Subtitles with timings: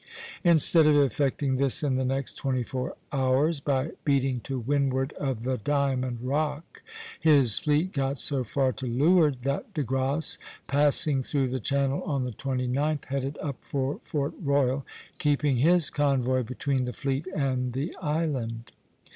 [0.43, 5.43] Instead of effecting this in the next twenty four hours, by beating to windward of
[5.43, 6.81] the Diamond Rock,
[7.19, 12.23] his fleet got so far to leeward that De Grasse, passing through the channel on
[12.23, 14.83] the 29th, headed up for Fort Royal,
[15.19, 18.71] keeping his convoy between the fleet and the island.